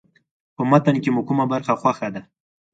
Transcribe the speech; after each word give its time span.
په 0.55 0.61
متن 0.71 0.95
کې 1.03 1.09
مو 1.15 1.21
کومه 1.27 1.45
برخه 1.53 1.73
خوښه 1.81 2.07
ده. 2.13 2.21